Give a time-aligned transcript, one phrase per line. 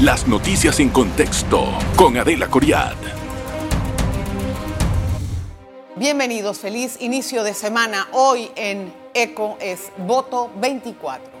[0.00, 2.94] Las noticias en contexto con Adela Coriad.
[5.96, 8.06] Bienvenidos, feliz inicio de semana.
[8.12, 11.32] Hoy en ECO es voto 24.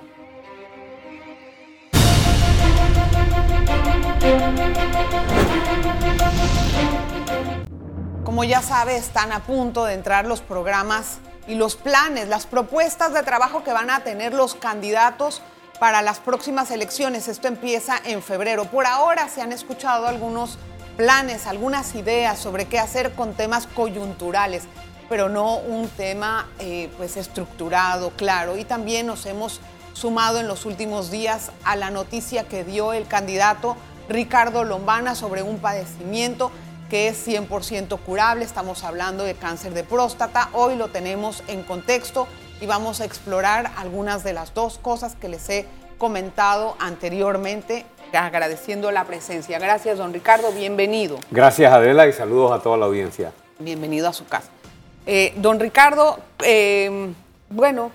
[8.24, 13.12] Como ya sabe, están a punto de entrar los programas y los planes, las propuestas
[13.12, 15.42] de trabajo que van a tener los candidatos
[15.78, 17.28] para las próximas elecciones.
[17.28, 18.64] Esto empieza en febrero.
[18.66, 20.58] Por ahora se han escuchado algunos
[20.96, 24.64] planes, algunas ideas sobre qué hacer con temas coyunturales,
[25.08, 28.56] pero no un tema eh, pues estructurado, claro.
[28.56, 29.60] Y también nos hemos
[29.92, 33.76] sumado en los últimos días a la noticia que dio el candidato
[34.08, 36.50] Ricardo Lombana sobre un padecimiento
[36.88, 38.44] que es 100% curable.
[38.44, 40.48] Estamos hablando de cáncer de próstata.
[40.52, 42.26] Hoy lo tenemos en contexto
[42.60, 45.66] y vamos a explorar algunas de las dos cosas que les he
[45.98, 49.58] comentado anteriormente, agradeciendo la presencia.
[49.58, 50.52] Gracias, don Ricardo.
[50.52, 51.18] Bienvenido.
[51.30, 53.32] Gracias, Adela, y saludos a toda la audiencia.
[53.58, 54.48] Bienvenido a su casa.
[55.06, 57.12] Eh, don Ricardo, eh,
[57.50, 57.90] bueno,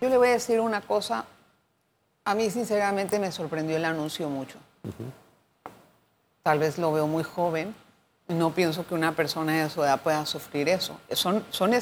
[0.00, 1.24] yo le voy a decir una cosa.
[2.24, 4.58] A mí, sinceramente, me sorprendió el anuncio mucho.
[6.42, 7.74] Tal vez lo veo muy joven,
[8.28, 10.98] no pienso que una persona de su edad pueda sufrir eso.
[11.12, 11.74] Son, son,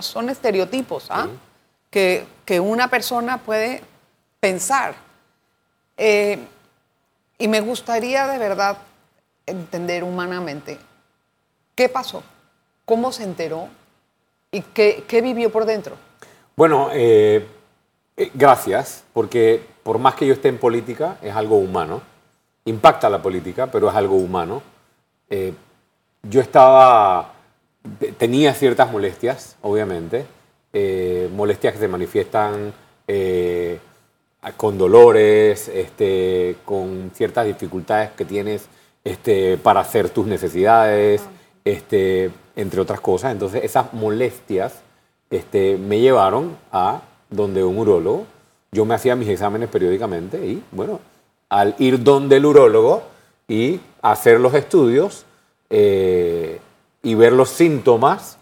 [0.00, 1.28] son estereotipos ¿ah?
[1.90, 3.82] que, que, una persona puede
[4.40, 4.94] pensar.
[5.96, 6.38] Eh,
[7.38, 8.78] y me gustaría de verdad
[9.46, 10.78] entender humanamente
[11.74, 12.22] qué pasó,
[12.84, 13.68] cómo se enteró
[14.50, 15.96] y qué, qué vivió por dentro.
[16.56, 17.46] Bueno, eh,
[18.16, 22.02] eh, gracias, porque por más que yo esté en política, es algo humano.
[22.64, 24.62] Impacta la política, pero es algo humano
[26.28, 27.32] yo estaba,
[28.18, 30.26] tenía ciertas molestias, obviamente,
[30.72, 32.72] eh, molestias que se manifiestan
[33.08, 33.78] eh,
[34.56, 38.68] con dolores, este, con ciertas dificultades que tienes
[39.04, 41.22] este, para hacer tus necesidades,
[41.64, 43.32] este, entre otras cosas.
[43.32, 44.80] Entonces esas molestias
[45.30, 48.26] este, me llevaron a donde un urólogo.
[48.72, 51.00] Yo me hacía mis exámenes periódicamente y bueno,
[51.48, 53.02] al ir donde el urólogo
[53.48, 55.24] y hacer los estudios,
[55.70, 56.25] eh,
[57.06, 58.36] y ver los síntomas,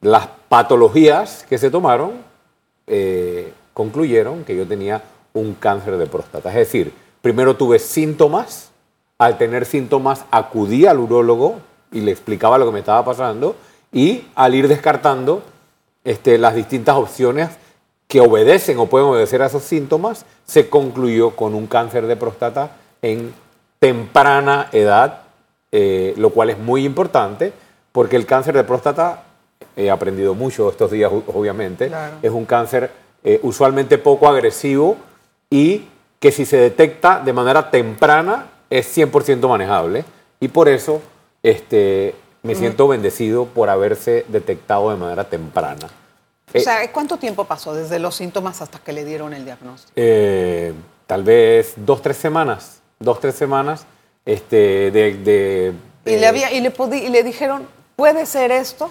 [0.00, 2.14] las patologías que se tomaron,
[2.88, 6.48] eh, concluyeron que yo tenía un cáncer de próstata.
[6.48, 8.72] Es decir, primero tuve síntomas,
[9.18, 11.60] al tener síntomas acudí al urólogo
[11.92, 13.54] y le explicaba lo que me estaba pasando
[13.92, 15.44] y al ir descartando
[16.02, 17.50] este, las distintas opciones
[18.08, 22.72] que obedecen o pueden obedecer a esos síntomas, se concluyó con un cáncer de próstata
[23.00, 23.32] en
[23.78, 25.20] temprana edad
[25.70, 27.52] eh, lo cual es muy importante
[27.92, 29.24] porque el cáncer de próstata,
[29.76, 31.90] he aprendido mucho estos días obviamente,
[32.22, 32.90] es un cáncer
[33.22, 34.96] eh, usualmente poco agresivo
[35.50, 35.88] y
[36.18, 40.04] que si se detecta de manera temprana es 100% manejable
[40.40, 41.00] y por eso
[41.42, 45.88] este, me siento bendecido por haberse detectado de manera temprana.
[46.54, 49.92] O sea, ¿cuánto tiempo pasó desde los síntomas hasta que le dieron el diagnóstico?
[49.96, 50.72] Eh,
[51.06, 52.80] tal vez dos, tres semanas.
[52.98, 53.86] Dos, tres semanas
[54.24, 55.72] este, de,
[56.04, 57.66] ¿Y, le había, y, le y le dijeron,
[57.96, 58.90] ¿puede ser esto?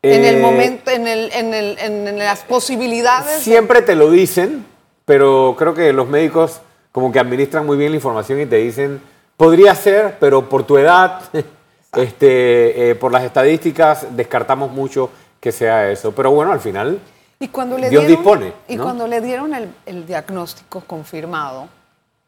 [0.00, 3.42] en el eh, momento, en, el, en, el, en, las posibilidades.
[3.42, 4.64] Siempre te lo dicen,
[5.04, 6.60] pero creo que los médicos
[6.92, 9.02] como que administran muy bien la información y te dicen,
[9.36, 11.22] podría ser, pero por tu edad,
[11.96, 15.10] este, eh, por las estadísticas, descartamos mucho
[15.40, 16.12] que sea eso.
[16.12, 17.00] Pero bueno, al final,
[17.40, 18.52] ¿Y cuando le Dios dispone.
[18.68, 21.68] Y cuando le dieron el, el diagnóstico confirmado,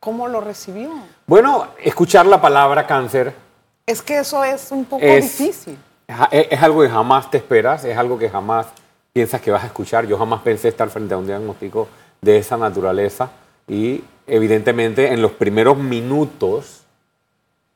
[0.01, 0.91] ¿Cómo lo recibió?
[1.27, 3.35] Bueno, escuchar la palabra cáncer.
[3.85, 5.79] Es que eso es un poco difícil.
[6.31, 8.67] Es, algo que jamás te esperas, es algo que jamás
[9.13, 10.07] piensas que vas a escuchar.
[10.07, 11.89] Yo jamás pensé estar frente a un diagnóstico
[12.21, 13.31] de esa naturaleza
[13.69, 16.83] y evidentemente en los primeros minutos,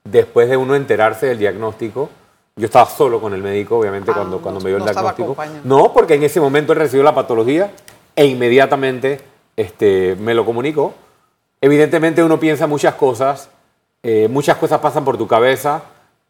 [0.05, 2.11] después de uno enterarse del diagnóstico,
[2.56, 5.37] yo estaba solo con el médico, obviamente, ah, cuando, cuando me dio el diagnóstico.
[5.65, 7.73] No, porque en ese momento él recibió la patología
[8.15, 9.21] e inmediatamente
[9.56, 10.94] este, me lo comunicó
[11.65, 13.49] Evidentemente uno piensa muchas cosas,
[14.03, 15.81] eh, muchas cosas pasan por tu cabeza,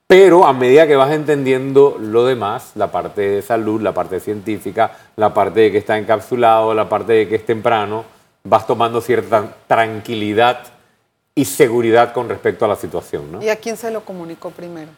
[0.07, 4.93] pero a medida que vas entendiendo lo demás, la parte de salud, la parte científica,
[5.17, 8.05] la parte de que está encapsulado, la parte de que es temprano,
[8.45, 10.61] vas tomando cierta tranquilidad
[11.35, 13.33] y seguridad con respecto a la situación.
[13.33, 13.43] ¿no?
[13.43, 14.91] ¿Y a quién se lo comunicó primero?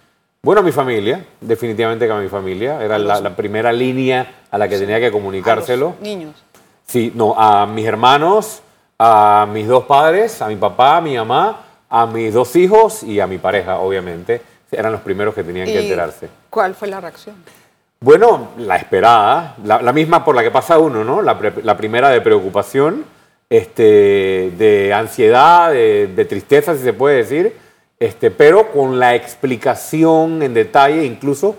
[0.42, 2.82] Bueno, a mi familia, definitivamente que a mi familia.
[2.82, 5.94] Era la, primera línea a la que tenía que comunicárselo.
[6.00, 6.34] A niños.
[6.86, 8.62] Sí, no, a mis hermanos,
[8.98, 13.18] a mis dos padres, a mi papá, a mi mamá, a mis dos hijos y
[13.18, 14.40] a mi pareja, obviamente.
[14.76, 16.28] Eran los primeros que tenían que enterarse.
[16.50, 17.36] ¿Cuál fue la reacción?
[18.00, 21.22] Bueno, la esperada, la, misma por la que pasa uno, ¿no?
[21.22, 23.04] La, primera de preocupación,
[23.48, 27.56] este, de ansiedad, de, de tristeza, si se puede decir,
[27.98, 31.56] este, pero con la explicación en detalle, incluso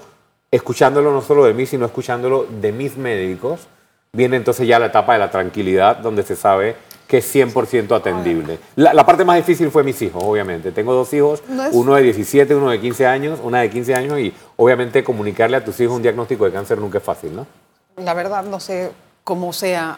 [0.52, 3.68] escuchándolo no solo de mí, sino escuchándolo de mis médicos,
[4.14, 6.76] viene entonces ya la etapa de la tranquilidad, donde se sabe
[7.08, 8.60] que es 100% atendible.
[8.76, 10.72] La, la parte más difícil fue mis hijos, obviamente.
[10.74, 13.96] Tengo dos hijos, No es- uno de 17, uno de 15 años, una de 15
[13.96, 17.48] años, y obviamente comunicarle a tus hijos un diagnóstico de cáncer nunca es fácil, ¿no?
[17.96, 18.92] La verdad no sé
[19.24, 19.98] cómo sea,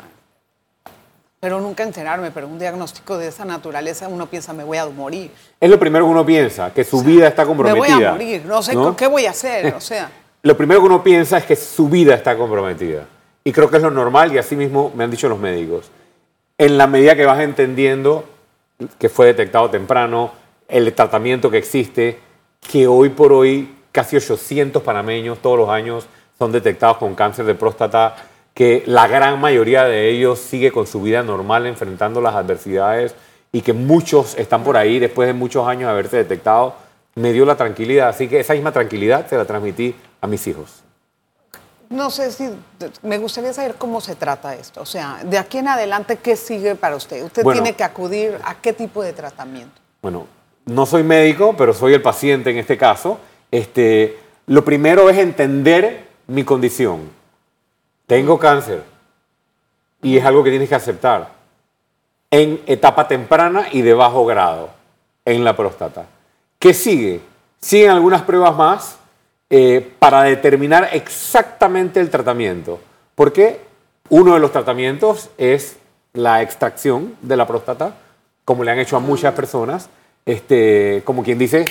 [1.40, 5.32] pero nunca enterarme, pero un diagnóstico de esa naturaleza uno piensa me voy a morir.
[5.60, 7.96] Es lo primero que uno piensa, que su vida está Me comprometida.
[7.96, 8.96] voy a morir, no sé ¿no?
[8.96, 10.12] qué voy a hacer, o sea.
[10.44, 13.06] Lo primero que uno piensa es que su vida está comprometida.
[13.44, 15.90] Y creo que es lo normal y así mismo me han dicho los médicos.
[16.60, 18.26] En la medida que vas entendiendo
[18.98, 20.34] que fue detectado temprano,
[20.68, 22.20] el tratamiento que existe,
[22.70, 26.06] que hoy por hoy casi 800 panameños todos los años
[26.38, 28.18] son detectados con cáncer de próstata,
[28.54, 33.16] que la gran mayoría de ellos sigue con su vida normal enfrentando las adversidades
[33.54, 36.76] y que muchos están por ahí después de muchos años de haberse detectado,
[37.16, 38.10] me dio la tranquilidad.
[38.10, 40.84] Así que esa misma tranquilidad se la transmití a mis hijos.
[41.90, 42.48] No sé si
[43.02, 44.82] me gustaría saber cómo se trata esto.
[44.82, 47.24] O sea, de aquí en adelante, ¿qué sigue para usted?
[47.24, 47.62] Usted Bueno.
[47.64, 49.82] tiene que acudir a qué tipo de tratamiento.
[50.02, 50.28] Bueno,
[50.66, 53.18] no soy médico, pero soy el paciente en este caso.
[53.50, 57.10] Este, lo primero es entender mi condición.
[58.06, 58.84] Tengo cáncer
[60.04, 61.32] y es algo que tienes que aceptar
[62.30, 64.70] en etapa temprana y de bajo grado
[65.26, 66.06] en la próstata.
[66.60, 67.22] ¿Qué sigue?
[67.60, 68.99] Siguen algunas pruebas más
[69.50, 72.80] eh, para determinar exactamente el tratamiento.
[73.16, 73.62] Porque
[74.10, 75.78] uno de los tratamientos es
[76.14, 77.96] la extracción de la próstata,
[78.46, 79.90] como le han hecho a muchas personas.
[80.26, 81.66] Este, como quien dice,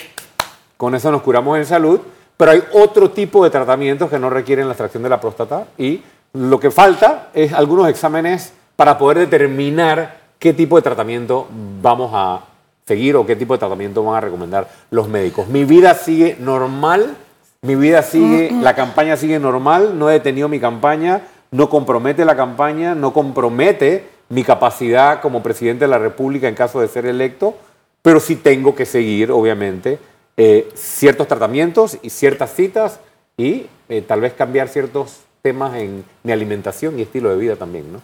[0.77, 2.01] con eso nos curamos en salud,
[2.37, 6.03] pero hay otro tipo de tratamientos que no requieren la extracción de la próstata y
[6.33, 11.49] lo que falta es algunos exámenes para poder determinar qué tipo de tratamiento
[11.83, 12.45] vamos a
[12.87, 15.49] seguir o qué tipo de tratamiento van a recomendar los médicos.
[15.49, 17.17] Mi vida sigue normal,
[17.63, 22.37] mi vida sigue, la campaña sigue normal, no he detenido mi campaña, no compromete la
[22.37, 27.57] campaña, no compromete mi capacidad como presidente de la República en caso de ser electo,
[28.03, 29.99] pero sí tengo que seguir, obviamente,
[30.37, 33.01] eh, ciertos tratamientos y ciertas citas
[33.37, 37.93] y eh, tal vez cambiar ciertos temas en mi alimentación y estilo de vida también,
[37.93, 38.01] ¿no?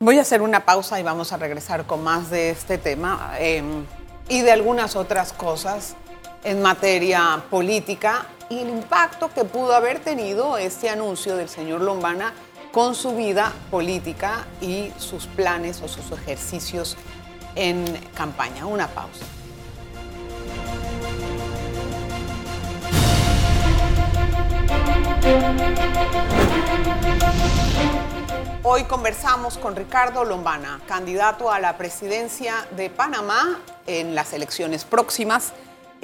[0.00, 3.62] Voy a hacer una pausa y vamos a regresar con más de este tema eh,
[4.28, 5.96] y de algunas otras cosas
[6.42, 12.32] en materia política y el impacto que pudo haber tenido este anuncio del señor Lombana
[12.72, 16.96] con su vida política y sus planes o sus ejercicios
[17.54, 18.66] en campaña.
[18.66, 19.24] Una pausa.
[28.66, 35.52] Hoy conversamos con Ricardo Lombana, candidato a la presidencia de Panamá en las elecciones próximas.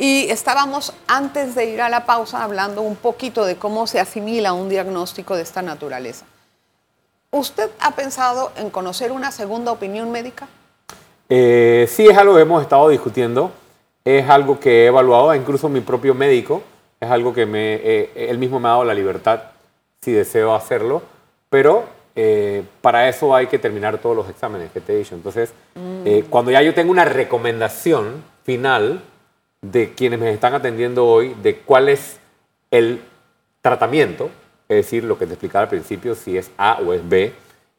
[0.02, 4.54] Y estábamos antes de ir a la pausa hablando un poquito de cómo se asimila
[4.54, 6.24] un diagnóstico de esta naturaleza.
[7.30, 10.48] ¿Usted ha pensado en conocer una segunda opinión médica?
[11.28, 13.52] Eh, sí, es algo que hemos estado discutiendo,
[14.02, 16.62] es algo que he evaluado, incluso mi propio médico,
[16.98, 19.42] es algo que me, eh, él mismo me ha dado la libertad
[20.00, 21.02] si deseo hacerlo,
[21.50, 21.84] pero
[22.16, 25.14] eh, para eso hay que terminar todos los exámenes que te he dicho.
[25.14, 25.52] Entonces,
[26.06, 29.02] eh, cuando ya yo tengo una recomendación final
[29.62, 32.18] de quienes me están atendiendo hoy, de cuál es
[32.70, 33.00] el
[33.60, 34.30] tratamiento,
[34.68, 37.32] es decir, lo que te explicaba al principio, si es A o es B,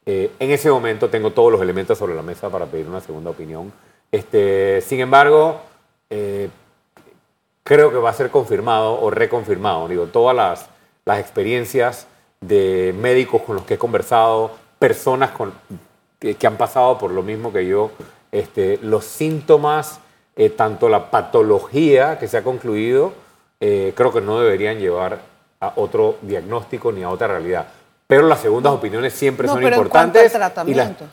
[0.05, 3.29] eh, en ese momento tengo todos los elementos sobre la mesa para pedir una segunda
[3.29, 3.71] opinión.
[4.11, 5.61] Este, sin embargo,
[6.09, 6.49] eh,
[7.63, 9.87] creo que va a ser confirmado o reconfirmado.
[9.87, 10.69] Digo, todas las,
[11.05, 12.07] las experiencias
[12.41, 15.53] de médicos con los que he conversado, personas con,
[16.19, 17.91] que, han pasado por lo mismo que yo,
[18.31, 19.99] este, los síntomas,
[20.35, 23.13] eh, tanto la patología que se ha concluido,
[23.59, 25.19] eh, creo que no deberían llevar
[25.59, 27.67] a otro diagnóstico ni a otra realidad.
[28.07, 30.33] Pero las segundas opiniones siempre no, son pero importantes.
[30.33, 31.05] en cuanto al las- tratamiento.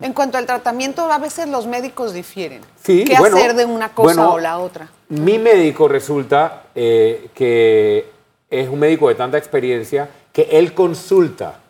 [0.00, 2.60] En cuanto al tratamiento, a veces los médicos difieren.
[2.82, 4.88] Sí, ¿Qué bueno, hacer de una cosa bueno, o la otra?
[5.08, 8.10] Mi médico resulta eh, que
[8.50, 11.60] es un médico de tanta experiencia que él consulta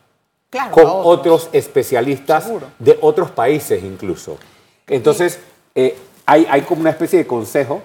[0.51, 2.69] Claro, con a otros especialistas Seguro.
[2.79, 4.39] de otros países incluso.
[4.87, 5.39] Entonces,
[5.75, 7.83] eh, hay, hay como una especie de consejo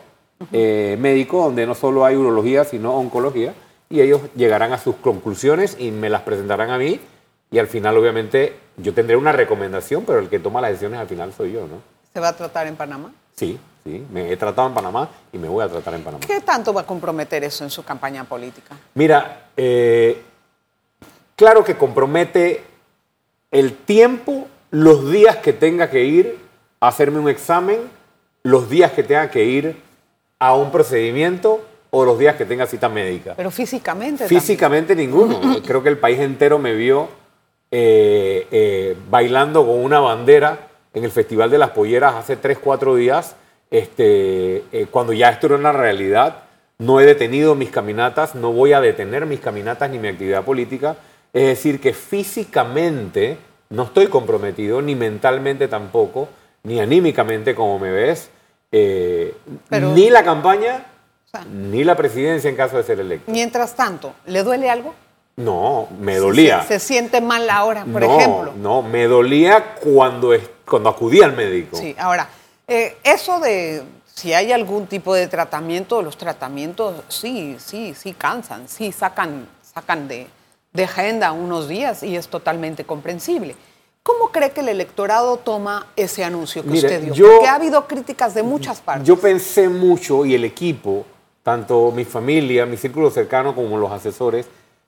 [0.52, 3.54] eh, médico donde no solo hay urología, sino oncología,
[3.90, 7.00] y ellos llegarán a sus conclusiones y me las presentarán a mí,
[7.52, 11.08] y al final, obviamente, yo tendré una recomendación, pero el que toma las decisiones al
[11.08, 11.82] final soy yo, ¿no?
[12.14, 13.12] ¿Se va a tratar en Panamá?
[13.36, 16.24] Sí, sí, me he tratado en Panamá y me voy a tratar en Panamá.
[16.26, 18.78] ¿Qué tanto va a comprometer eso en su campaña política?
[18.94, 20.22] Mira, eh,
[21.36, 22.64] claro que compromete
[23.52, 26.38] el tiempo los días que tenga que ir
[26.80, 27.80] a hacerme un examen,
[28.50, 29.76] los días que tenga que ir
[30.40, 33.34] a un procedimiento o los días que tenga cita médica.
[33.36, 34.28] Pero físicamente.
[34.28, 35.40] Físicamente ninguno.
[35.66, 37.10] Creo que el país entero me vio
[37.72, 42.96] eh, eh, bailando con una bandera en el Festival de las Polleras hace 3, 4
[42.96, 43.36] días,
[43.70, 46.44] este, eh, cuando ya esto era una realidad.
[46.80, 50.96] No he detenido mis caminatas, no voy a detener mis caminatas ni mi actividad política.
[51.34, 53.38] Es decir, que físicamente
[53.70, 56.30] no estoy comprometido, ni mentalmente tampoco,
[56.64, 58.32] ni anímicamente como me ves,
[58.72, 60.86] ni la campaña,
[61.52, 63.32] ni la presidencia en caso de ser electo.
[63.32, 64.94] Mientras tanto, ¿le duele algo?
[65.36, 66.64] No, me dolía.
[66.64, 68.54] Se, siente mal ahora, por ejemplo.
[68.58, 70.34] No, me dolía cuando,
[70.66, 71.78] cuando acudí al médico.
[71.78, 72.28] Sí, ahora,
[72.68, 73.84] eh, eso de
[74.14, 80.10] si hay algún tipo de tratamiento, los tratamientos sí, sí, sí cansan, sí sacan, sacan
[80.10, 80.28] de,
[80.74, 83.56] de agenda unos días y es totalmente comprensible.
[84.04, 87.28] ¿Cómo cree que el electorado toma ese anuncio que usted dio?
[87.30, 89.08] Porque ha habido críticas de muchas partes.
[89.08, 91.06] Yo pensé mucho y el equipo,
[91.44, 94.48] tanto mi familia, mi círculo cercano como los asesores,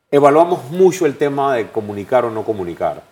[0.09, 3.03] evaluamos mucho el tema de comunicar o no comunicar.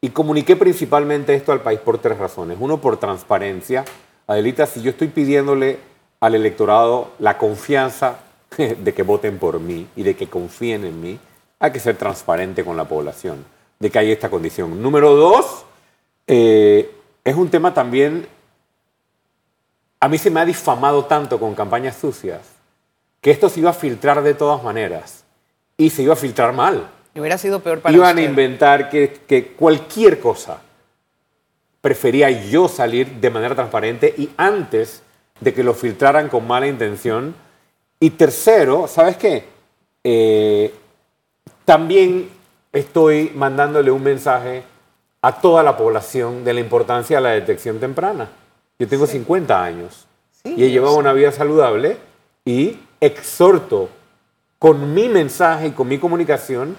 [0.00, 2.58] Y comuniqué principalmente esto al país por tres razones.
[2.60, 3.84] Uno, por transparencia.
[4.26, 5.78] Adelita, si yo estoy pidiéndole
[6.20, 8.18] al electorado la confianza
[8.58, 11.18] de que voten por mí y de que confíen en mí,
[11.58, 13.44] hay que ser transparente con la población,
[13.84, 14.80] de que hay esta condición.
[14.82, 15.66] Número dos,
[16.26, 16.90] eh,
[17.22, 18.26] es un tema también,
[20.00, 22.40] a mí se me ha difamado tanto con campañas sucias,
[23.20, 25.24] que esto se iba a filtrar de todas maneras
[25.76, 26.88] y se iba a filtrar mal.
[27.14, 30.62] Y hubiera sido peor para Iban a inventar que, que cualquier cosa
[31.82, 35.02] prefería yo salir de manera transparente y antes
[35.40, 37.34] de que lo filtraran con mala intención.
[38.00, 39.44] Y tercero, ¿sabes qué?
[40.02, 40.72] Eh,
[41.66, 42.30] también
[42.74, 44.64] estoy mandándole un mensaje
[45.22, 48.28] a toda la población de la importancia de la detección temprana.
[48.78, 50.06] Yo tengo 50 años
[50.44, 51.96] y he llevado una vida saludable
[52.44, 53.88] y exhorto
[54.58, 56.76] con mi mensaje y con mi comunicación,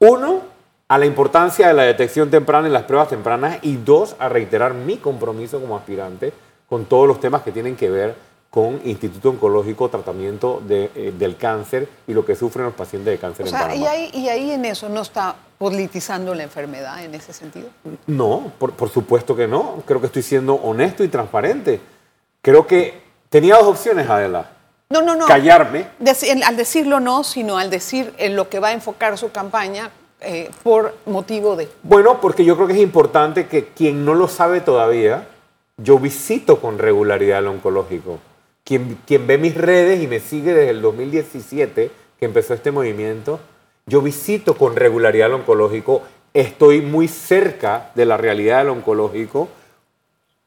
[0.00, 0.42] uno,
[0.88, 4.74] a la importancia de la detección temprana en las pruebas tempranas y dos, a reiterar
[4.74, 6.32] mi compromiso como aspirante
[6.68, 8.14] con todos los temas que tienen que ver
[8.56, 13.48] con Instituto Oncológico, tratamiento eh, del cáncer y lo que sufren los pacientes de cáncer
[13.48, 13.74] en Panamá.
[13.74, 17.68] Y ahí, y ahí en eso no está politizando la enfermedad en ese sentido.
[18.06, 19.82] No, por, por supuesto que no.
[19.84, 21.80] Creo que estoy siendo honesto y transparente.
[22.40, 24.52] Creo que tenía dos opciones, Adela
[24.88, 25.26] no, no, no.
[25.26, 25.88] callarme.
[26.46, 29.90] al decirlo no, sino al decir en lo que va a enfocar su campaña
[30.22, 31.68] eh, por motivo de...
[31.82, 35.28] Bueno, porque yo creo que es importante que quien no lo sabe todavía,
[35.76, 38.18] yo visito con regularidad el oncológico.
[38.66, 43.40] Quien, quien ve mis redes y me sigue desde el 2017, que empezó este movimiento,
[43.86, 46.02] yo visito con regularidad el oncológico,
[46.34, 49.48] estoy muy cerca de la realidad del oncológico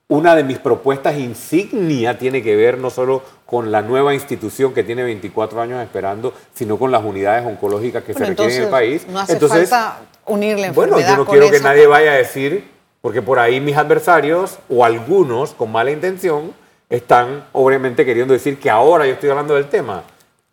[0.10, 4.84] una de mis propuestas insignia tiene que ver no solo con la nueva institución que
[4.84, 9.08] tiene 24 años esperando, sino con las unidades oncológicas que se requieren en el país.
[9.08, 12.68] No hace falta unir la enfermedad Bueno, yo no quiero que nadie vaya a decir,
[13.02, 16.54] porque por ahí mis adversarios o algunos con mala intención
[16.90, 20.04] están obviamente queriendo decir que ahora yo estoy hablando del tema.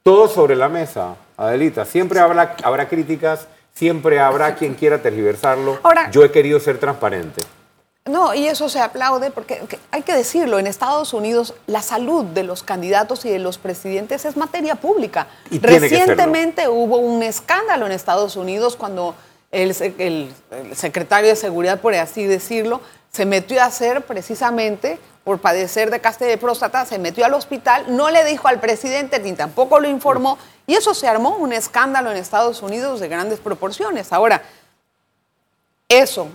[0.03, 1.85] Todo sobre la mesa, Adelita.
[1.85, 5.81] Siempre habrá, habrá críticas, siempre habrá quien quiera tergiversarlo.
[6.13, 7.43] yo he querido ser transparente.
[8.05, 12.45] No, y eso se aplaude porque hay que decirlo, en Estados Unidos la salud de
[12.45, 15.27] los candidatos y de los presidentes es materia pública.
[15.51, 19.17] Recientemente hubo un escándalo en Estados Unidos cuando
[19.51, 19.75] el,
[20.75, 26.25] secretario de Seguridad, por así decirlo, se metió a hacer precisamente por padecer de caste
[26.25, 30.39] de próstata, se metió al hospital, no le dijo al presidente ni tampoco lo informó,
[30.69, 34.13] y eso se armó un escándalo en Estados Unidos de grandes proporciones.
[34.13, 34.45] Ahora,
[35.89, 36.29] eso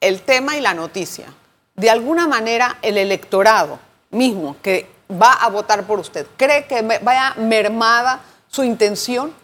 [0.00, 1.26] el tema y la noticia,
[1.76, 3.78] de alguna manera el electorado
[4.08, 9.34] mismo que va a votar por usted, ¿cree que vaya mermada su intención?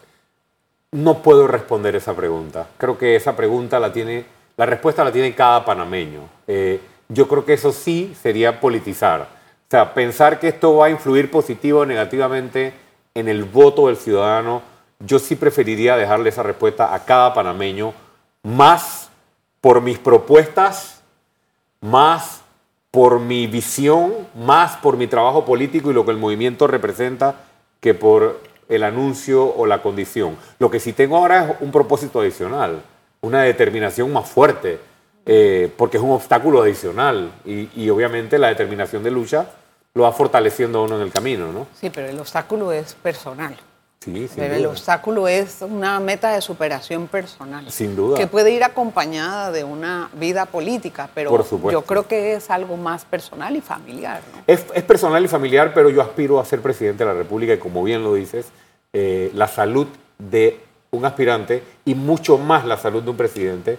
[0.93, 2.67] No puedo responder esa pregunta.
[2.79, 4.25] Creo que esa pregunta la tiene,
[4.57, 6.21] la respuesta la tiene cada panameño.
[6.47, 9.23] Eh, yo creo que eso sí sería politizar.
[9.23, 12.73] O sea, pensar que esto va a influir positivo o negativamente
[13.15, 14.63] en el voto del ciudadano,
[15.01, 17.93] yo sí preferiría dejarle esa respuesta a cada panameño,
[18.43, 19.11] más
[19.61, 21.03] por mis propuestas,
[21.81, 22.43] más
[22.91, 27.35] por mi visión, más por mi trabajo político y lo que el movimiento representa,
[27.81, 30.37] que por el anuncio o la condición.
[30.59, 32.83] Lo que sí tengo ahora es un propósito adicional,
[33.21, 34.79] una determinación más fuerte,
[35.27, 39.47] eh, porque es un obstáculo adicional y, obviamente la determinación de lucha
[39.95, 41.67] lo va fortaleciendo a uno en el camino, ¿no?
[41.75, 43.57] Sí, pero el obstáculo es personal.
[43.99, 44.71] Sí, sin Pero el duda.
[44.71, 47.69] obstáculo es una meta de superación personal.
[47.73, 48.17] Sin duda.
[48.17, 52.77] Que puede ir acompañada de una vida política, pero Por yo creo que es algo
[52.77, 54.21] más personal y familiar.
[54.33, 54.43] ¿no?
[54.47, 57.59] Es, es personal y familiar, pero yo aspiro a ser presidente de la República y
[57.59, 58.47] como bien lo dices,
[58.93, 63.79] eh, la salud de un aspirante y mucho más la salud de un presidente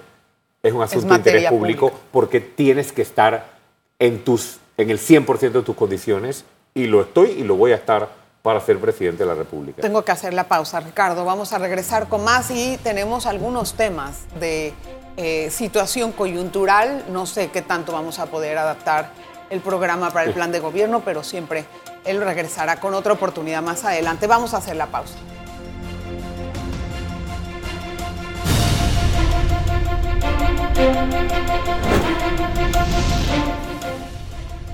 [0.64, 2.08] es un asunto de interés público pública.
[2.12, 3.58] porque tienes que estar
[4.00, 7.76] en, tus, en el 100% de tus condiciones y lo estoy y lo voy a
[7.76, 8.10] estar
[8.42, 9.82] para ser presidente de la República.
[9.82, 11.26] Tengo que hacer la pausa, Ricardo.
[11.26, 14.74] Vamos a regresar con más y tenemos algunos temas de
[15.18, 17.04] eh, situación coyuntural.
[17.10, 19.12] No sé qué tanto vamos a poder adaptar
[19.50, 21.66] el programa para el plan de gobierno, pero siempre
[22.06, 24.28] él regresará con otra oportunidad más adelante.
[24.28, 25.16] Vamos a hacer la pausa.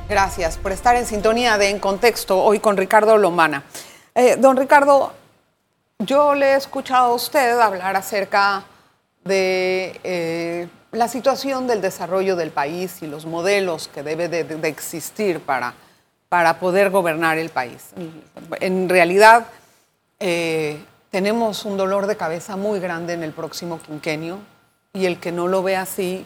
[0.09, 3.63] Gracias por estar en sintonía de En Contexto hoy con Ricardo Lomana.
[4.13, 5.11] Eh, don Ricardo,
[5.99, 8.63] yo le he escuchado a usted hablar acerca
[9.23, 14.67] de eh, la situación del desarrollo del país y los modelos que debe de, de
[14.67, 15.73] existir para,
[16.29, 17.89] para poder gobernar el país.
[18.59, 19.47] En realidad,
[20.19, 24.39] eh, tenemos un dolor de cabeza muy grande en el próximo quinquenio
[24.93, 26.25] y el que no lo ve así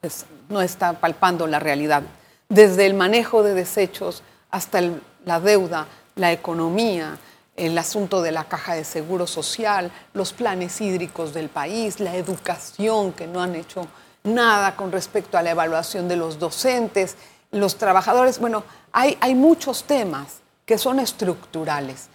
[0.00, 2.02] pues, no está palpando la realidad.
[2.48, 4.80] Desde el manejo de desechos hasta
[5.24, 5.86] la deuda,
[6.16, 7.18] la economía,
[7.56, 13.12] el asunto de la caja de seguro social, los planes hídricos del país, la educación,
[13.12, 13.86] que no han hecho
[14.24, 17.16] nada con respecto a la evaluación de los docentes,
[17.50, 18.38] los trabajadores.
[18.38, 22.08] Bueno, hay, hay muchos temas que son estructurales.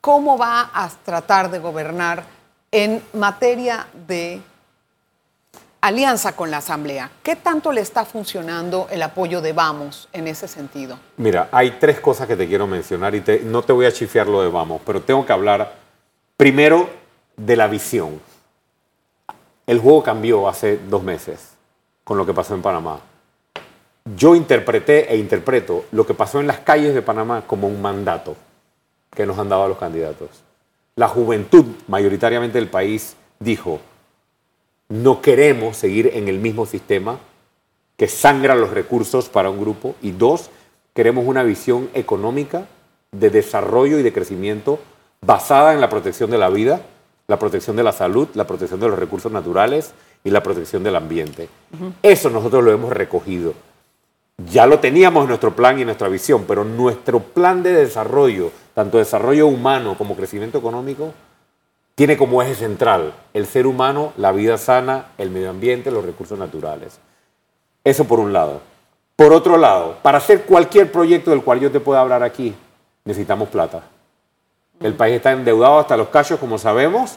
[0.00, 2.24] ¿Cómo va a tratar de gobernar
[2.70, 4.42] en materia de
[5.86, 7.10] alianza con la Asamblea?
[7.22, 10.98] ¿Qué tanto le está funcionando el apoyo de Vamos en ese sentido?
[11.18, 14.40] Mira, hay tres cosas que te quiero mencionar y no te voy a chifiar lo
[14.40, 15.74] de vamos, pero tengo que hablar
[16.38, 16.88] primero
[17.36, 18.18] de la visión.
[19.66, 21.50] El juego cambió hace dos meses
[22.02, 23.00] con lo que pasó en Panamá.
[24.16, 28.36] Yo interpreté e interpreto lo que pasó en las calles de Panamá como un mandato
[29.14, 30.30] que nos han dado a los candidatos.
[30.96, 33.80] La juventud, mayoritariamente del país, dijo,
[34.88, 37.18] no queremos seguir en el mismo sistema
[37.96, 40.50] que sangra los recursos para un grupo y dos,
[40.94, 42.66] queremos una visión económica
[43.12, 44.78] de desarrollo y de crecimiento
[45.20, 46.82] basada en la protección de la vida,
[47.26, 49.92] la protección de la salud, la protección de los recursos naturales
[50.24, 51.48] y la protección del ambiente.
[52.02, 53.54] Eso nosotros lo hemos recogido.
[54.50, 58.50] Ya lo teníamos en nuestro plan y en nuestra visión, pero nuestro plan de desarrollo,
[58.74, 61.14] tanto desarrollo humano como crecimiento económico,
[61.94, 66.38] tiene como eje central el ser humano, la vida sana, el medio ambiente, los recursos
[66.38, 66.98] naturales.
[67.84, 68.60] Eso por un lado.
[69.16, 72.54] Por otro lado, para hacer cualquier proyecto del cual yo te pueda hablar aquí,
[73.04, 73.82] necesitamos plata.
[74.80, 77.16] El país está endeudado hasta los cachos, como sabemos.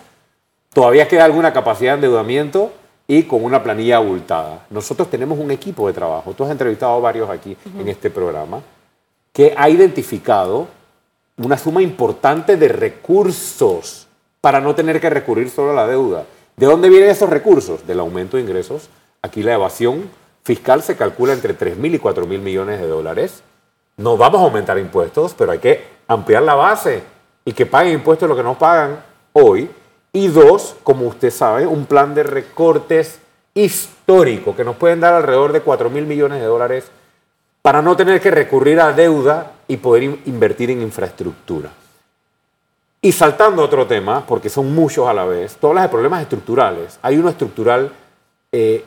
[0.74, 2.72] Todavía queda alguna capacidad de endeudamiento
[3.08, 4.66] y con una planilla abultada.
[4.70, 6.34] Nosotros tenemos un equipo de trabajo.
[6.34, 8.62] Tú has entrevistado a varios aquí en este programa
[9.34, 10.68] que ha identificado
[11.38, 14.07] una suma importante de recursos
[14.42, 16.26] para no tener que recurrir solo a la deuda.
[16.56, 17.86] ¿De dónde vienen esos recursos?
[17.86, 18.90] Del aumento de ingresos.
[19.22, 20.10] Aquí la evasión
[20.44, 23.44] fiscal se calcula entre 3 mil y 4 mil millones de dólares.
[23.98, 27.02] No vamos a aumentar impuestos, pero hay que ampliar la base
[27.46, 29.70] y que paguen impuestos lo que no pagan hoy.
[30.14, 33.20] Y dos, como usted sabe, un plan de recortes
[33.54, 36.86] histórico que nos pueden dar alrededor de 4 mil millones de dólares
[37.62, 41.70] para no tener que recurrir a deuda y poder in- invertir en infraestructura.
[43.08, 46.22] Y saltando a otro tema, porque son muchos a la vez, tú hablas de problemas
[46.24, 47.00] estructurales.
[47.02, 47.90] Hay uno estructural
[48.52, 48.84] eh,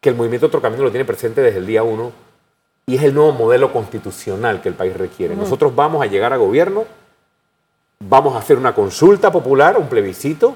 [0.00, 2.12] que el movimiento Otro Camino lo tiene presente desde el día uno
[2.86, 5.34] y es el nuevo modelo constitucional que el país requiere.
[5.34, 6.84] Nosotros vamos a llegar a gobierno,
[7.98, 10.54] vamos a hacer una consulta popular, un plebiscito,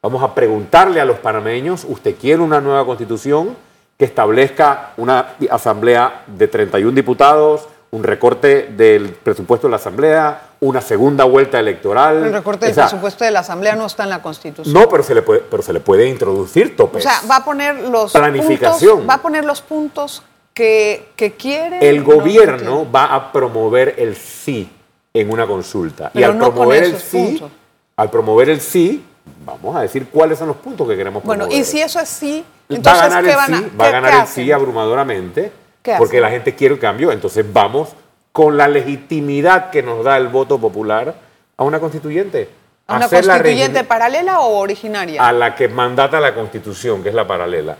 [0.00, 3.54] vamos a preguntarle a los panameños, ¿usted quiere una nueva constitución
[3.98, 10.80] que establezca una asamblea de 31 diputados, un recorte del presupuesto de la asamblea, una
[10.80, 12.24] segunda vuelta electoral?
[12.24, 14.72] El recorte del O sea, presupuesto de la Asamblea no está en la Constitución.
[14.74, 17.02] No, pero se le puede, pero se le puede introducir O topes.
[17.02, 18.90] sea, va a poner los Planificación.
[18.98, 21.88] puntos, va a poner los puntos que, que quiere.
[21.88, 24.70] el no, gobierno no va a promover el sí
[25.14, 26.10] en una consulta.
[26.14, 27.50] y al no promover el sí, puntos.
[27.96, 29.04] al promover el sí,
[29.46, 31.60] vamos a decir cuáles son los puntos que queremos Bueno, promover.
[31.62, 33.86] y si eso es sí, va a entonces ganar ¿qué el van a sí, va
[33.86, 37.88] a ganar el sí abrumadoramente, ¿Qué porque la gente quiere un cambio, entonces vamos
[38.32, 41.14] con la legitimidad que nos da el voto popular
[41.56, 42.48] a una constituyente.
[42.86, 45.26] ¿A ¿Una Hacer la constituyente paralela o originaria?
[45.26, 47.76] a la que mandata la Constitución, que es la paralela.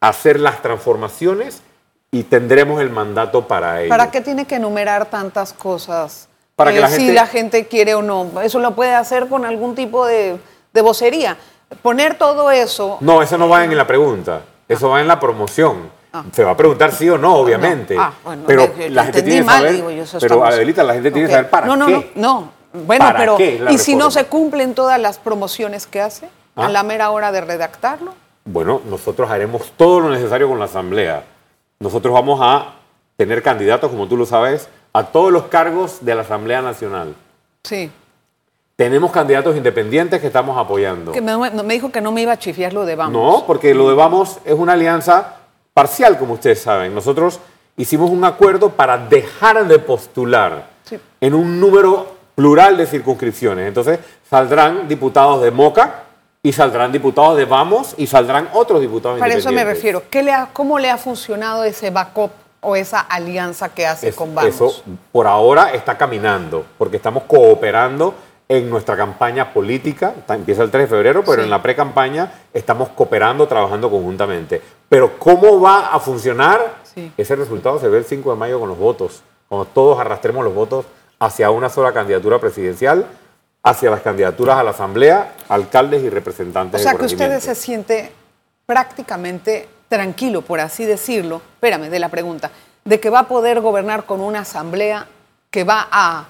[0.00, 1.62] Hacer las transformaciones
[2.10, 3.90] y tendremos el mandato para ello.
[3.90, 7.12] ¿Para qué tiene que enumerar tantas cosas para que eh, la si gente...
[7.12, 8.40] la gente quiere o no.
[8.42, 10.38] Eso lo puede hacer con algún tipo de,
[10.72, 11.36] de vocería.
[11.82, 12.96] Poner todo eso.
[13.00, 15.90] No, eso no va en la pregunta, eso va en la promoción.
[16.32, 17.96] Se va a preguntar sí o no, obviamente.
[17.98, 19.72] Ah, bueno, pero me- yo la gente tiene que mal, saber.
[19.74, 22.12] digo yo, pero Adelita, la gente tiene que saber para no, no, qué.
[22.16, 22.40] No,
[22.72, 23.36] no, Bueno, ¿Para pero
[23.70, 26.66] ¿y si no se cumplen todas las promociones que hace Ah.
[26.66, 28.14] a la mera hora de redactarlo?
[28.44, 31.24] Bueno, nosotros haremos todo lo necesario con la Asamblea.
[31.78, 32.74] Nosotros vamos a
[33.16, 37.14] tener candidatos, como tú lo sabes, a todos los cargos de la Asamblea Nacional.
[37.64, 37.90] Sí.
[38.76, 41.12] Tenemos candidatos independientes que estamos apoyando.
[41.12, 43.12] Que me, me dijo que no me iba a chifiar lo de vamos.
[43.12, 45.34] No, porque lo de Vamos es una alianza
[45.80, 46.94] parcial, como ustedes saben.
[46.94, 47.40] Nosotros
[47.78, 50.98] hicimos un acuerdo para dejar de postular Sí.
[51.22, 53.66] en un número plural de circunscripciones.
[53.66, 56.02] Entonces saldrán diputados de Moca
[56.42, 60.02] y saldrán diputados de Vamos y saldrán otros diputados Para eso me refiero.
[60.10, 64.14] ¿Qué le ha- ¿Cómo le ha funcionado ese backup o esa alianza que hace Es-
[64.16, 64.54] con Vamos?
[64.54, 68.14] Eso por ahora está caminando, porque estamos cooperando
[68.50, 70.12] en nuestra campaña política.
[70.28, 71.44] Empieza el 3 de febrero, pero Sí.
[71.44, 74.60] en la pre-campaña estamos cooperando, trabajando conjuntamente.
[74.88, 76.78] Pero ¿cómo va a funcionar?
[76.82, 77.12] Sí.
[77.16, 79.22] Ese resultado se ve el 5 de mayo con los votos.
[79.48, 80.84] Cuando todos arrastremos los votos
[81.20, 83.06] hacia una sola candidatura presidencial,
[83.62, 87.54] hacia las candidaturas a la Asamblea, alcaldes y representantes O sea de que ustedes se
[87.54, 88.10] siente
[88.66, 92.50] prácticamente tranquilo, por así decirlo, espérame, de la pregunta,
[92.84, 95.06] de que va a poder gobernar con una asamblea
[95.52, 96.26] que va a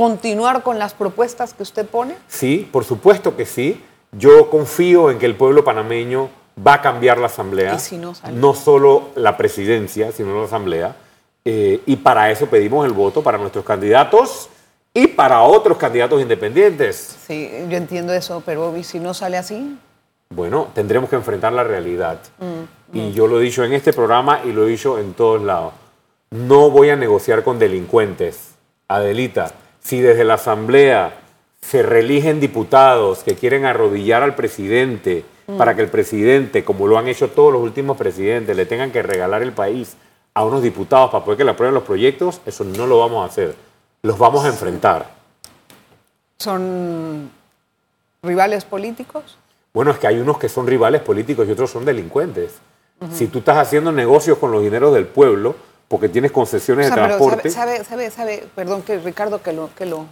[0.00, 2.16] continuar con las propuestas que usted pone.
[2.26, 3.84] Sí, por supuesto que sí.
[4.12, 6.30] Yo confío en que el pueblo panameño
[6.66, 7.74] va a cambiar la asamblea.
[7.74, 8.32] ¿Y si no sale?
[8.38, 10.96] No solo la presidencia, sino la asamblea.
[11.44, 14.48] Eh, y para eso pedimos el voto para nuestros candidatos
[14.94, 17.18] y para otros candidatos independientes.
[17.26, 19.76] Sí, yo entiendo eso, pero ¿y si no sale así?
[20.30, 22.20] Bueno, tendremos que enfrentar la realidad.
[22.38, 25.42] Mm, Y yo lo he dicho en este programa y lo he dicho en todos
[25.42, 25.74] lados.
[26.30, 28.54] No voy a negociar con delincuentes.
[28.88, 31.20] Adelita, si desde la Asamblea
[31.60, 35.58] se reeligen diputados que quieren arrodillar al presidente Mm.
[35.58, 39.02] para que el presidente, como lo han hecho todos los últimos presidentes, le tengan que
[39.02, 39.96] regalar el país
[40.34, 43.30] a unos diputados para poder que le aprueben los proyectos, eso no lo vamos a
[43.30, 43.54] hacer.
[44.02, 45.10] Los vamos a enfrentar.
[46.38, 47.30] ¿Son
[48.22, 49.36] rivales políticos?
[49.74, 52.58] Bueno, es que hay unos que son rivales políticos y otros son delincuentes.
[53.12, 55.56] Si tú estás haciendo negocios con los dineros del pueblo
[55.90, 59.74] porque tienes concesiones O sea, de transporte, sabe, sabe, sabe, perdón que Ricardo que lo,
[59.74, 60.06] que lo,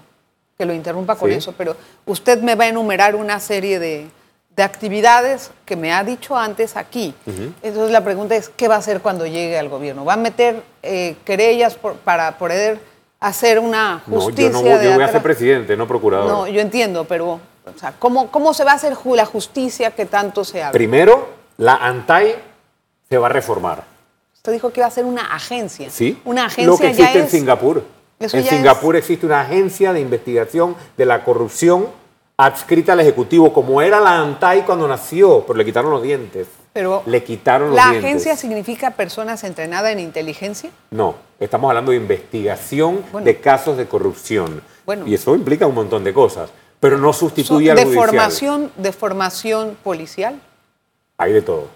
[0.58, 1.36] que lo interrumpa con Sí.
[1.36, 4.08] eso, pero usted me va a enumerar una serie de,
[4.56, 7.14] de actividades que me ha dicho antes aquí.
[7.62, 10.04] Entonces la pregunta es, ¿qué va a hacer cuando llegue al gobierno?
[10.04, 12.80] ¿Va a meter eh, querellas por- para poder
[13.20, 16.28] hacer una no, justicia yo no voy, de yo voy a ser presidente, no procurador.
[16.28, 20.06] No, yo entiendo, pero o sea, ¿cómo, ¿cómo se va a hacer la justicia que
[20.06, 20.72] tanto se habla?
[20.72, 22.34] Primero, la ANTAI
[23.08, 23.84] se va a reformar.
[24.38, 25.90] Usted dijo que iba a ser una agencia.
[25.90, 26.16] ¿sí?
[26.24, 27.82] Una agencia Lo que ya existe en es- Singapur.
[28.20, 31.86] Eso En Singapur existe una agencia de investigación de la corrupción
[32.36, 36.46] adscrita al Ejecutivo, como era la ANTAI cuando nació, pero le quitaron los dientes.
[36.72, 38.04] Pero le quitaron los ¿La dientes.
[38.04, 40.70] agencia significa personas entrenadas en inteligencia?
[40.90, 43.24] No, estamos hablando de investigación Bueno.
[43.24, 44.62] de casos de corrupción.
[44.86, 45.04] Bueno.
[45.06, 46.50] Y eso implica un montón de cosas.
[46.80, 48.06] Pero no sustituye al de judicial.
[48.06, 50.40] formación, de formación policial.
[51.16, 51.66] Hay de todo.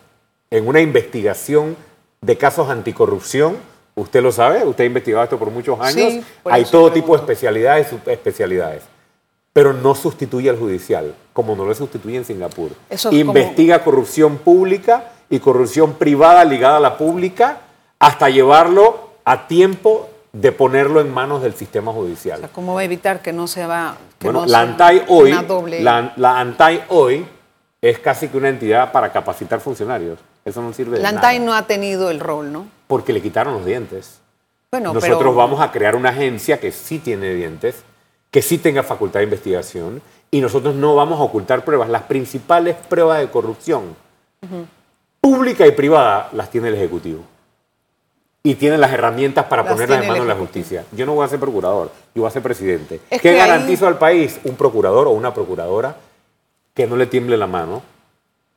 [0.50, 1.76] En una investigación
[2.22, 3.56] de casos anticorrupción,
[3.96, 7.14] usted lo sabe, usted ha investigado esto por muchos años, Sí, por hay todo tipo
[7.14, 8.84] de especialidades y subespecialidades.
[9.52, 12.70] Pero no sustituye al judicial, como no lo sustituye en Singapur.
[12.88, 17.58] Eso es Investiga corrupción pública y corrupción privada ligada a la pública
[17.98, 22.38] hasta llevarlo a tiempo de ponerlo en manos del sistema judicial.
[22.38, 23.96] O sea, ¿cómo va a evitar que no se va...
[24.18, 25.82] que Bueno, no la ANTAI hoy, doble...
[25.82, 27.26] la, la ANTAI hoy
[27.82, 30.18] es casi que una entidad para capacitar funcionarios.
[30.44, 31.38] Eso no sirve de La nada.
[31.40, 32.66] No ha tenido el rol, ¿no?
[32.86, 34.20] Porque le quitaron los dientes.
[34.70, 35.34] Bueno, Nosotros pero...
[35.34, 37.82] vamos a crear una agencia que sí tiene dientes,
[38.30, 41.88] que sí tenga facultad de investigación, y nosotros no vamos a ocultar pruebas.
[41.90, 43.94] Las principales pruebas de corrupción,
[45.20, 47.20] pública y privada, las tiene el Ejecutivo.
[48.44, 50.84] Y tiene las herramientas para Las ponerlas en manos de la justicia.
[50.92, 52.96] Yo no voy a ser procurador, yo voy a ser presidente.
[53.10, 54.40] Es ¿Qué que ahí- garantizo al país?
[54.44, 55.94] Un procurador o una procuradora
[56.74, 57.82] que no le tiemble la mano.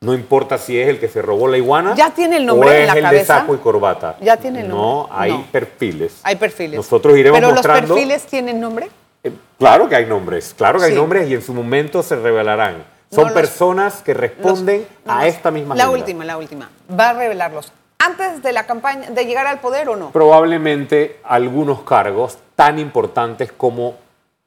[0.02, 2.72] No importa si es el que se robó la iguana ¿Ya tiene el nombre o
[2.74, 4.18] en es la el de saco y corbata.
[4.22, 4.76] ¿Ya tiene el No,
[5.08, 5.16] nombre?
[5.18, 5.46] hay No.
[5.52, 6.20] perfiles.
[6.24, 6.78] Hay perfiles.
[6.78, 8.90] Nosotros iremos ¿Pero mostrando- los perfiles tienen nombre?
[9.24, 12.84] Eh, Claro que hay nombres, claro que hay nombres y en su momento se revelarán.
[13.10, 16.00] Son personas que responden Los- a esta misma La agenda.
[16.00, 16.70] última, la última.
[17.00, 20.12] ¿Va a revelarlos antes de la campaña, de llegar al poder o no?
[20.12, 23.96] Probablemente algunos cargos tan importantes como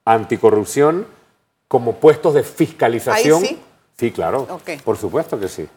[0.04, 1.06] anticorrupción,
[1.68, 3.42] como puestos de fiscalización.
[3.42, 3.62] Ahí sí.
[3.98, 4.60] Sí, claro.
[4.84, 5.68] Por supuesto que sí.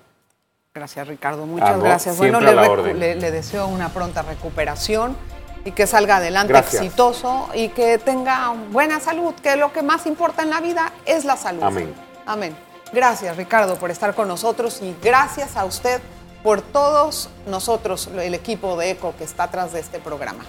[0.74, 1.46] Gracias, Ricardo.
[1.46, 2.18] Muchas Ah, no, gracias.
[2.18, 5.18] Bueno, le deseo una pronta recuperación
[5.66, 10.44] y que salga adelante exitoso y que tenga buena salud, que lo que más importa
[10.44, 11.64] en la vida es la salud.
[11.64, 11.94] Amén.
[12.26, 12.56] Amén.
[12.94, 16.02] Gracias Ricardo por estar con nosotros y gracias a usted
[16.44, 20.44] por todos nosotros, el equipo de ECO que está atrás de este programa.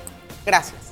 [0.45, 0.92] Gracias.